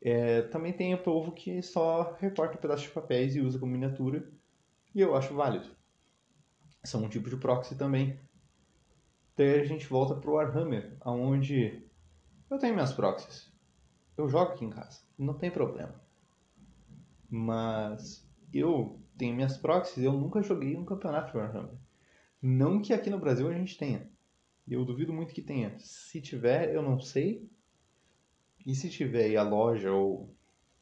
É, 0.00 0.42
também 0.42 0.72
tem 0.72 0.92
o 0.92 0.98
povo 0.98 1.30
que 1.30 1.62
só 1.62 2.16
recorta 2.18 2.58
um 2.58 2.60
pedaço 2.60 2.82
de 2.82 2.88
papéis 2.88 3.36
e 3.36 3.40
usa 3.40 3.58
como 3.58 3.70
miniatura. 3.70 4.28
E 4.92 5.00
eu 5.00 5.14
acho 5.14 5.32
válido. 5.32 5.68
São 6.82 7.04
um 7.04 7.08
tipo 7.08 7.30
de 7.30 7.36
proxy 7.36 7.76
também. 7.76 8.18
Daí 9.36 9.60
a 9.60 9.64
gente 9.64 9.86
volta 9.86 10.14
pro 10.14 10.34
Warhammer, 10.34 10.96
onde 11.04 11.82
eu 12.50 12.58
tenho 12.58 12.74
minhas 12.74 12.92
proxies. 12.92 13.50
Eu 14.16 14.28
jogo 14.28 14.52
aqui 14.52 14.64
em 14.64 14.70
casa, 14.70 15.00
não 15.18 15.34
tem 15.34 15.50
problema. 15.50 15.94
Mas 17.30 18.28
eu 18.52 19.00
tenho 19.16 19.34
minhas 19.34 19.56
proxies 19.56 20.04
eu 20.04 20.12
nunca 20.12 20.42
joguei 20.42 20.76
um 20.76 20.84
campeonato 20.84 21.32
de 21.32 21.38
Warhammer. 21.38 21.78
Não 22.42 22.82
que 22.82 22.92
aqui 22.92 23.08
no 23.08 23.18
Brasil 23.18 23.48
a 23.48 23.54
gente 23.54 23.78
tenha. 23.78 24.10
Eu 24.68 24.84
duvido 24.84 25.12
muito 25.12 25.34
que 25.34 25.42
tenha. 25.42 25.78
Se 25.78 26.20
tiver, 26.20 26.74
eu 26.74 26.82
não 26.82 27.00
sei. 27.00 27.48
E 28.66 28.74
se 28.74 28.90
tiver 28.90 29.30
e 29.30 29.36
a 29.36 29.42
loja 29.42 29.92
ou 29.92 30.34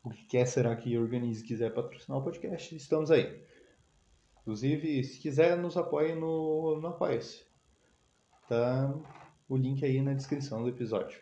o 0.03 0.11
que 0.11 0.25
quer 0.25 0.47
será 0.47 0.75
que 0.75 0.99
organize 0.99 1.45
quiser 1.45 1.73
patrocinar 1.73 2.19
o 2.19 2.25
podcast, 2.25 2.75
estamos 2.75 3.11
aí. 3.11 3.43
Inclusive, 4.41 5.05
se 5.05 5.21
quiser, 5.21 5.57
nos 5.59 5.77
apoie 5.77 6.15
no, 6.15 6.81
no 6.81 6.89
Apoia-se. 6.89 7.50
Tá 8.51 8.93
o 9.49 9.57
link 9.57 9.85
aí 9.85 10.03
na 10.03 10.13
descrição 10.13 10.61
do 10.61 10.69
episódio. 10.69 11.21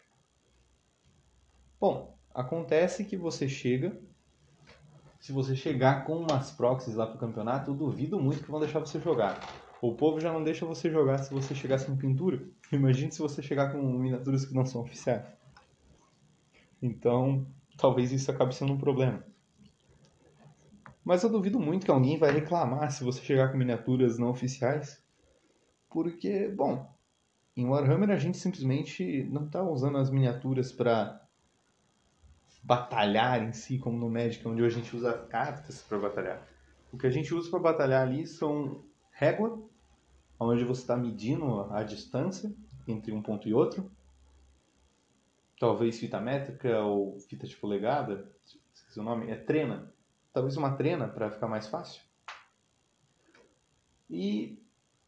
Bom, 1.79 2.17
acontece 2.35 3.05
que 3.05 3.19
você 3.19 3.47
chega. 3.47 4.01
Se 5.21 5.31
você 5.31 5.55
chegar 5.55 6.07
com 6.07 6.21
umas 6.21 6.51
proxies 6.51 6.97
lá 6.97 7.07
pro 7.07 7.19
campeonato, 7.19 7.71
eu 7.71 7.75
duvido 7.75 8.19
muito 8.19 8.43
que 8.43 8.51
vão 8.51 8.59
deixar 8.59 8.79
você 8.79 8.99
jogar. 8.99 9.39
O 9.83 9.95
povo 9.95 10.19
já 10.19 10.33
não 10.33 10.43
deixa 10.43 10.65
você 10.65 10.91
jogar 10.91 11.19
se 11.19 11.31
você 11.31 11.55
chegar 11.55 11.77
sem 11.77 11.95
pintura. 11.99 12.49
Imagine 12.73 13.13
se 13.13 13.19
você 13.19 13.43
chegar 13.43 13.73
com 13.73 13.83
miniaturas 13.83 14.47
que 14.47 14.55
não 14.55 14.65
são 14.65 14.81
oficiais. 14.81 15.29
Então, 16.81 17.47
talvez 17.77 18.11
isso 18.11 18.31
acabe 18.31 18.55
sendo 18.55 18.73
um 18.73 18.79
problema. 18.79 19.23
Mas 21.05 21.23
eu 21.23 21.29
duvido 21.29 21.61
muito 21.61 21.85
que 21.85 21.91
alguém 21.91 22.19
vai 22.19 22.31
reclamar 22.31 22.91
se 22.91 23.05
você 23.05 23.21
chegar 23.21 23.53
com 23.53 23.59
miniaturas 23.59 24.19
não 24.19 24.31
oficiais. 24.31 25.07
Porque, 25.91 26.49
bom, 26.49 26.97
em 27.59 27.67
Warhammer 27.67 28.11
a 28.11 28.17
gente 28.17 28.38
simplesmente 28.38 29.25
não 29.25 29.47
está 29.47 29.61
usando 29.65 29.99
as 29.99 30.11
miniaturas 30.11 30.71
para 30.71 31.21
batalhar 32.62 33.43
em 33.43 33.53
si, 33.53 33.79
como 33.79 33.99
no 33.99 34.09
Magic, 34.09 34.47
onde 34.47 34.65
a 34.65 34.69
gente 34.69 34.95
usa 34.95 35.12
cartas 35.12 35.83
para 35.83 35.99
batalhar. 35.99 36.47
O 36.93 36.97
que 36.97 37.09
a 37.09 37.11
gente 37.11 37.35
usa 37.35 37.50
para 37.50 37.59
batalhar 37.59 38.07
ali 38.07 38.29
são 38.29 38.85
régua, 39.11 39.61
onde 40.38 40.65
você 40.65 40.83
está 40.83 40.97
medindo 40.97 41.62
a 41.73 41.83
distância 41.83 42.55
entre 42.87 43.12
um 43.12 43.21
ponto 43.21 43.49
e 43.49 43.53
outro. 43.53 43.91
Talvez 45.59 45.99
fita 45.99 46.21
métrica 46.21 46.81
ou 46.83 47.19
fita 47.19 47.45
de 47.45 47.57
polegada, 47.57 48.31
esqueci 48.73 49.00
o 49.00 49.03
nome, 49.03 49.33
é 49.33 49.35
trena. 49.35 49.93
Talvez 50.33 50.57
uma 50.57 50.77
trena 50.77 51.09
para 51.09 51.29
ficar 51.29 51.49
mais 51.49 51.67
fácil. 51.67 52.03
E, 54.09 54.62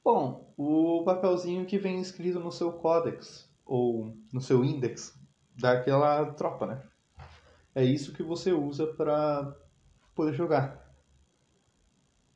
bom, 0.05 0.53
o 0.57 1.03
papelzinho 1.05 1.67
que 1.67 1.79
vem 1.79 2.01
escrito 2.01 2.41
no 2.41 2.53
seu 2.53 2.73
códex 2.73 3.49
ou 3.65 4.17
no 4.33 4.41
seu 4.41 4.65
index 4.65 5.19
daquela 5.59 6.33
tropa, 6.33 6.67
né? 6.67 6.83
É 7.75 7.85
isso 7.85 8.13
que 8.13 8.23
você 8.23 8.53
usa 8.53 8.87
para 8.87 9.57
poder 10.15 10.33
jogar. 10.33 10.91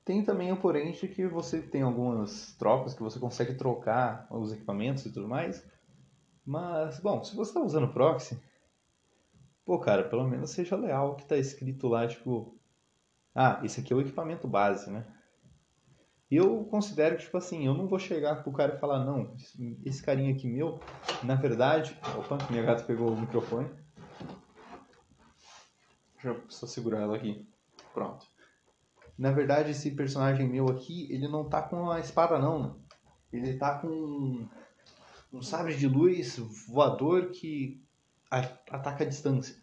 Tem 0.04 0.22
também 0.22 0.52
o 0.52 0.56
porém 0.56 0.92
de 0.92 1.08
que 1.08 1.26
você 1.26 1.62
tem 1.62 1.82
algumas 1.82 2.54
tropas 2.56 2.92
que 2.94 3.02
você 3.02 3.18
consegue 3.18 3.54
trocar 3.54 4.26
os 4.30 4.52
equipamentos 4.52 5.06
e 5.06 5.12
tudo 5.12 5.26
mais. 5.26 5.66
Mas, 6.44 7.00
bom, 7.00 7.24
se 7.24 7.34
você 7.34 7.50
está 7.50 7.60
usando 7.62 7.92
proxy, 7.92 8.38
pô, 9.64 9.78
cara, 9.78 10.04
pelo 10.04 10.28
menos 10.28 10.50
seja 10.50 10.76
leal 10.76 11.16
que 11.16 11.22
está 11.22 11.38
escrito 11.38 11.88
lá, 11.88 12.06
tipo, 12.06 12.54
ah, 13.34 13.60
esse 13.64 13.80
aqui 13.80 13.94
é 13.94 13.96
o 13.96 14.00
equipamento 14.00 14.46
base, 14.46 14.90
né? 14.90 15.06
Eu 16.30 16.64
considero 16.64 17.16
que, 17.16 17.24
tipo 17.24 17.36
assim, 17.36 17.66
eu 17.66 17.74
não 17.74 17.86
vou 17.86 17.98
chegar 17.98 18.42
pro 18.42 18.52
cara 18.52 18.74
e 18.74 18.78
falar, 18.78 19.04
não, 19.04 19.36
esse 19.84 20.02
carinha 20.02 20.32
aqui 20.34 20.48
meu, 20.48 20.80
na 21.22 21.34
verdade. 21.34 21.98
Opa, 22.18 22.38
minha 22.50 22.62
gata 22.62 22.82
pegou 22.82 23.10
o 23.10 23.20
microfone. 23.20 23.68
Deixa 26.14 26.28
eu 26.28 26.42
só 26.48 26.66
segurar 26.66 27.02
ela 27.02 27.16
aqui. 27.16 27.46
Pronto. 27.92 28.26
Na 29.16 29.30
verdade, 29.30 29.70
esse 29.70 29.90
personagem 29.92 30.48
meu 30.48 30.68
aqui, 30.68 31.06
ele 31.12 31.28
não 31.28 31.48
tá 31.48 31.62
com 31.62 31.90
a 31.90 32.00
espada, 32.00 32.38
não. 32.38 32.80
Ele 33.32 33.56
tá 33.56 33.78
com 33.78 34.48
um 35.32 35.42
sabre 35.42 35.76
de 35.76 35.86
luz 35.86 36.38
voador 36.68 37.30
que 37.30 37.82
ataca 38.30 39.04
a 39.04 39.06
distância. 39.06 39.56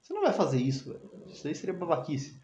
Você 0.00 0.12
não 0.12 0.22
vai 0.22 0.32
fazer 0.32 0.58
isso, 0.58 0.92
velho. 0.92 1.10
Isso 1.26 1.46
aí 1.46 1.54
seria 1.54 1.74
babaquice. 1.74 2.41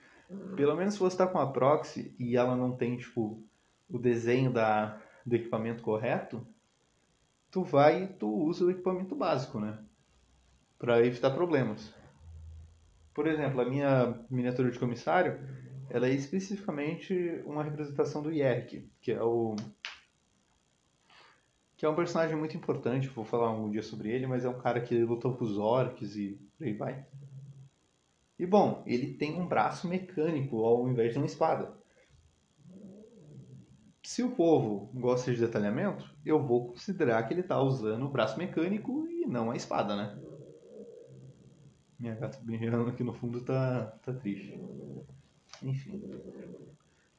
Pelo 0.56 0.76
menos 0.76 0.94
se 0.94 1.00
você 1.00 1.14
está 1.14 1.26
com 1.26 1.38
a 1.38 1.50
proxy 1.50 2.14
e 2.18 2.36
ela 2.36 2.54
não 2.54 2.76
tem, 2.76 2.96
tipo, 2.96 3.42
o 3.88 3.98
desenho 3.98 4.52
da, 4.52 5.00
do 5.24 5.34
equipamento 5.36 5.82
correto, 5.82 6.46
tu 7.50 7.64
vai 7.64 8.04
e 8.04 8.06
tu 8.08 8.28
usa 8.28 8.64
o 8.64 8.70
equipamento 8.70 9.14
básico, 9.14 9.58
né? 9.58 9.78
Para 10.78 11.04
evitar 11.04 11.30
problemas. 11.30 11.94
Por 13.14 13.26
exemplo, 13.26 13.60
a 13.60 13.64
minha 13.64 14.24
miniatura 14.30 14.70
de 14.70 14.78
comissário, 14.78 15.40
ela 15.90 16.06
é 16.06 16.12
especificamente 16.12 17.42
uma 17.46 17.64
representação 17.64 18.22
do 18.22 18.30
Yerk, 18.30 18.88
que 19.00 19.12
é 19.12 19.22
o 19.22 19.56
que 21.76 21.86
é 21.86 21.88
um 21.88 21.94
personagem 21.94 22.36
muito 22.36 22.56
importante, 22.56 23.06
vou 23.06 23.24
falar 23.24 23.52
um 23.52 23.70
dia 23.70 23.82
sobre 23.82 24.10
ele, 24.10 24.26
mas 24.26 24.44
é 24.44 24.48
um 24.48 24.58
cara 24.58 24.80
que 24.80 25.00
lutou 25.04 25.36
com 25.36 25.44
os 25.44 25.56
orcs 25.56 26.16
e 26.16 26.36
por 26.56 26.66
aí 26.66 26.72
vai. 26.72 27.06
E 28.38 28.46
bom, 28.46 28.82
ele 28.86 29.14
tem 29.14 29.40
um 29.40 29.46
braço 29.46 29.88
mecânico 29.88 30.64
ao 30.64 30.88
invés 30.88 31.12
de 31.12 31.18
uma 31.18 31.26
espada. 31.26 31.76
Se 34.02 34.22
o 34.22 34.30
povo 34.30 34.90
gosta 34.94 35.32
de 35.32 35.40
detalhamento, 35.40 36.08
eu 36.24 36.42
vou 36.42 36.68
considerar 36.68 37.22
que 37.24 37.34
ele 37.34 37.40
está 37.40 37.60
usando 37.60 38.06
o 38.06 38.10
braço 38.10 38.38
mecânico 38.38 39.06
e 39.08 39.26
não 39.26 39.50
a 39.50 39.56
espada, 39.56 39.96
né? 39.96 40.18
Minha 41.98 42.14
gata 42.14 42.38
brilhando 42.40 42.88
aqui 42.88 43.02
no 43.02 43.12
fundo 43.12 43.40
tá, 43.40 43.86
tá 44.04 44.12
triste. 44.12 44.58
Enfim. 45.62 46.00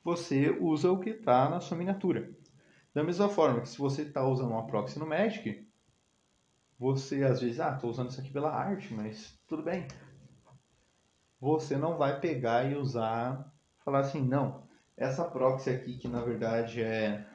Você 0.03 0.49
usa 0.49 0.89
o 0.89 0.99
que 0.99 1.09
está 1.09 1.49
na 1.49 1.59
sua 1.59 1.77
miniatura. 1.77 2.31
Da 2.93 3.03
mesma 3.03 3.27
forma 3.29 3.61
que 3.61 3.69
se 3.69 3.77
você 3.77 4.03
está 4.03 4.25
usando 4.25 4.51
uma 4.51 4.65
proxy 4.65 4.97
no 4.97 5.05
Magic, 5.05 5.67
você 6.79 7.23
às 7.23 7.41
vezes, 7.41 7.59
ah, 7.59 7.73
estou 7.75 7.89
usando 7.89 8.09
isso 8.09 8.21
aqui 8.21 8.31
pela 8.31 8.51
arte, 8.51 8.93
mas 8.93 9.37
tudo 9.47 9.61
bem. 9.61 9.85
Você 11.39 11.77
não 11.77 11.97
vai 11.97 12.19
pegar 12.19 12.69
e 12.69 12.75
usar, 12.75 13.53
falar 13.83 13.99
assim, 13.99 14.21
não, 14.21 14.63
essa 14.97 15.23
proxy 15.23 15.69
aqui 15.69 15.97
que 15.97 16.07
na 16.07 16.21
verdade 16.21 16.81
é 16.81 17.25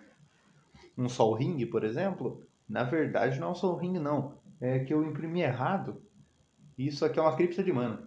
um 0.96 1.08
Sol 1.08 1.34
Ring, 1.34 1.64
por 1.66 1.82
exemplo, 1.82 2.46
na 2.68 2.84
verdade 2.84 3.40
não 3.40 3.48
é 3.48 3.50
um 3.52 3.54
Sol 3.54 3.76
Ring 3.76 3.98
não, 3.98 4.38
é 4.60 4.80
que 4.80 4.92
eu 4.92 5.02
imprimi 5.02 5.40
errado. 5.40 6.02
Isso 6.76 7.04
aqui 7.04 7.18
é 7.18 7.22
uma 7.22 7.36
cripta 7.36 7.62
de 7.62 7.72
mana. 7.72 8.06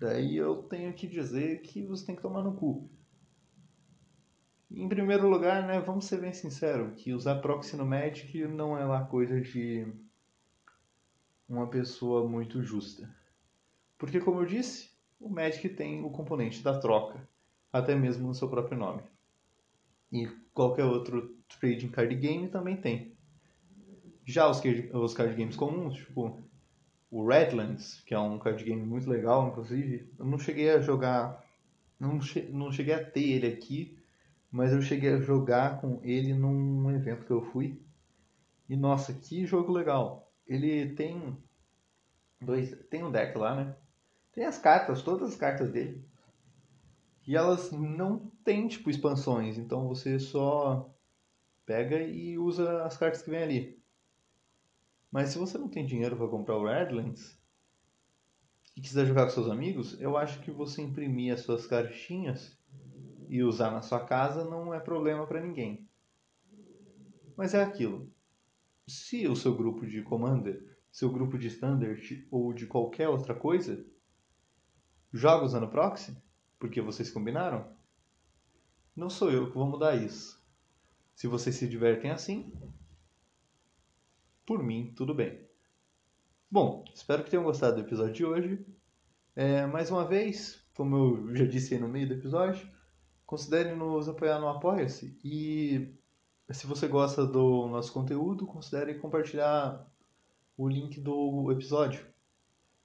Daí 0.00 0.36
eu 0.36 0.62
tenho 0.62 0.92
que 0.92 1.06
dizer 1.06 1.62
que 1.62 1.82
você 1.82 2.06
tem 2.06 2.16
que 2.16 2.22
tomar 2.22 2.42
no 2.42 2.54
cu. 2.54 2.88
Em 4.70 4.88
primeiro 4.88 5.28
lugar, 5.28 5.66
né, 5.66 5.80
vamos 5.80 6.06
ser 6.06 6.20
bem 6.20 6.32
sinceros, 6.32 7.00
que 7.00 7.12
usar 7.12 7.36
proxy 7.36 7.76
no 7.76 7.86
Magic 7.86 8.46
não 8.46 8.76
é 8.76 8.84
lá 8.84 9.04
coisa 9.04 9.40
de 9.40 9.86
uma 11.48 11.68
pessoa 11.68 12.28
muito 12.28 12.62
justa. 12.62 13.08
Porque, 13.98 14.20
como 14.20 14.40
eu 14.40 14.46
disse, 14.46 14.90
o 15.18 15.28
Magic 15.28 15.68
tem 15.70 16.04
o 16.04 16.10
componente 16.10 16.62
da 16.62 16.78
troca, 16.78 17.26
até 17.72 17.94
mesmo 17.94 18.28
no 18.28 18.34
seu 18.34 18.48
próprio 18.48 18.78
nome. 18.78 19.02
E 20.12 20.26
qualquer 20.52 20.84
outro 20.84 21.36
trading 21.60 21.88
card 21.88 22.14
game 22.14 22.48
também 22.48 22.76
tem. 22.76 23.16
Já 24.24 24.48
os, 24.48 24.60
os 24.92 25.14
card 25.14 25.34
games 25.34 25.56
comuns, 25.56 25.94
tipo 25.94 26.42
o 27.10 27.26
Redlands, 27.26 28.02
que 28.04 28.14
é 28.14 28.18
um 28.18 28.38
card 28.38 28.62
game 28.64 28.84
muito 28.84 29.08
legal, 29.08 29.48
inclusive, 29.48 30.12
eu 30.18 30.24
não 30.24 30.38
cheguei 30.38 30.70
a 30.70 30.80
jogar, 30.80 31.44
não, 31.98 32.20
che 32.20 32.42
não 32.42 32.70
cheguei 32.72 32.94
a 32.94 33.04
ter 33.04 33.30
ele 33.30 33.46
aqui, 33.46 33.96
mas 34.50 34.72
eu 34.72 34.82
cheguei 34.82 35.14
a 35.14 35.20
jogar 35.20 35.80
com 35.80 36.00
ele 36.02 36.34
num 36.34 36.90
evento 36.90 37.24
que 37.24 37.30
eu 37.30 37.42
fui. 37.42 37.80
E 38.68 38.76
nossa, 38.76 39.14
que 39.14 39.46
jogo 39.46 39.72
legal. 39.72 40.32
Ele 40.46 40.94
tem 40.94 41.36
dois, 42.40 42.76
tem 42.90 43.04
um 43.04 43.10
deck 43.10 43.36
lá, 43.38 43.54
né? 43.54 43.76
Tem 44.36 44.44
as 44.44 44.58
cartas, 44.58 45.00
todas 45.00 45.30
as 45.30 45.36
cartas 45.36 45.70
dele. 45.72 46.04
E 47.26 47.34
elas 47.34 47.72
não 47.72 48.30
têm 48.44 48.68
tipo 48.68 48.90
expansões, 48.90 49.56
então 49.56 49.88
você 49.88 50.18
só 50.18 50.94
pega 51.64 52.02
e 52.02 52.36
usa 52.36 52.84
as 52.84 52.98
cartas 52.98 53.22
que 53.22 53.30
vem 53.30 53.42
ali. 53.42 53.82
Mas 55.10 55.30
se 55.30 55.38
você 55.38 55.56
não 55.56 55.70
tem 55.70 55.86
dinheiro 55.86 56.18
para 56.18 56.28
comprar 56.28 56.54
o 56.58 56.66
Redlands 56.66 57.40
e 58.76 58.82
quiser 58.82 59.06
jogar 59.06 59.24
com 59.24 59.30
seus 59.30 59.48
amigos, 59.48 59.98
eu 60.02 60.18
acho 60.18 60.38
que 60.42 60.50
você 60.50 60.82
imprimir 60.82 61.32
as 61.32 61.40
suas 61.40 61.66
cartinhas 61.66 62.58
e 63.30 63.42
usar 63.42 63.70
na 63.70 63.80
sua 63.80 64.04
casa 64.04 64.44
não 64.44 64.74
é 64.74 64.78
problema 64.78 65.26
para 65.26 65.40
ninguém. 65.40 65.88
Mas 67.34 67.54
é 67.54 67.62
aquilo. 67.62 68.12
Se 68.86 69.26
o 69.26 69.34
seu 69.34 69.56
grupo 69.56 69.86
de 69.86 70.02
Commander, 70.02 70.76
seu 70.92 71.10
grupo 71.10 71.38
de 71.38 71.46
Standard 71.46 72.28
ou 72.30 72.52
de 72.52 72.66
qualquer 72.66 73.08
outra 73.08 73.34
coisa 73.34 73.95
joga 75.16 75.44
usando 75.44 75.68
proxy, 75.68 76.16
porque 76.58 76.80
vocês 76.80 77.10
combinaram, 77.10 77.66
não 78.94 79.10
sou 79.10 79.30
eu 79.30 79.48
que 79.50 79.56
vou 79.56 79.66
mudar 79.66 79.96
isso. 79.96 80.42
Se 81.14 81.26
vocês 81.26 81.56
se 81.56 81.68
divertem 81.68 82.10
assim, 82.10 82.52
por 84.44 84.62
mim, 84.62 84.92
tudo 84.96 85.14
bem. 85.14 85.40
Bom, 86.50 86.84
espero 86.94 87.24
que 87.24 87.30
tenham 87.30 87.44
gostado 87.44 87.76
do 87.76 87.82
episódio 87.82 88.12
de 88.12 88.24
hoje. 88.24 88.66
É, 89.34 89.66
mais 89.66 89.90
uma 89.90 90.04
vez, 90.04 90.64
como 90.74 90.96
eu 90.96 91.36
já 91.36 91.44
disse 91.46 91.74
aí 91.74 91.80
no 91.80 91.88
meio 91.88 92.06
do 92.08 92.14
episódio, 92.14 92.68
considere 93.24 93.74
nos 93.74 94.08
apoiar 94.08 94.38
no 94.38 94.48
Apoia-se 94.48 95.18
e 95.24 95.94
se 96.50 96.66
você 96.66 96.86
gosta 96.86 97.26
do 97.26 97.66
nosso 97.66 97.92
conteúdo, 97.92 98.46
considere 98.46 98.98
compartilhar 98.98 99.84
o 100.56 100.68
link 100.68 101.00
do 101.00 101.50
episódio. 101.50 102.06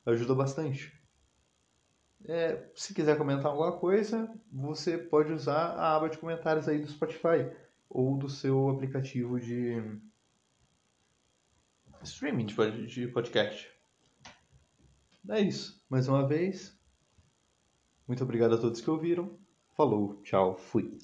Ajuda 0.05 0.33
bastante. 0.33 1.00
É, 2.27 2.69
se 2.75 2.93
quiser 2.93 3.17
comentar 3.17 3.47
alguma 3.47 3.77
coisa, 3.77 4.31
você 4.51 4.97
pode 4.97 5.31
usar 5.31 5.71
a 5.71 5.95
aba 5.95 6.09
de 6.09 6.17
comentários 6.17 6.67
aí 6.67 6.79
do 6.79 6.87
Spotify 6.87 7.51
ou 7.89 8.17
do 8.17 8.29
seu 8.29 8.69
aplicativo 8.69 9.39
de 9.39 9.81
streaming 12.03 12.45
de 12.87 13.07
podcast. 13.07 13.69
É 15.29 15.39
isso. 15.39 15.83
Mais 15.89 16.07
uma 16.07 16.27
vez, 16.27 16.77
muito 18.07 18.23
obrigado 18.23 18.55
a 18.55 18.57
todos 18.57 18.81
que 18.81 18.89
ouviram. 18.89 19.37
Falou, 19.75 20.21
tchau, 20.23 20.57
fui. 20.57 20.97